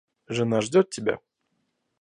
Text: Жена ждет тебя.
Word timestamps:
Жена 0.27 0.61
ждет 0.61 0.89
тебя. 0.89 1.19